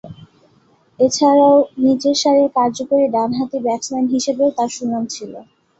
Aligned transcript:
এছাড়াও, 0.99 1.55
নিচেরসারির 1.83 2.49
কার্যকরী 2.57 3.05
ডানহাতি 3.07 3.57
ব্যাটসম্যান 3.65 4.05
হিসেবেও 4.13 4.49
তার 4.57 4.69
সুনাম 4.75 5.03
ছিল। 5.07 5.33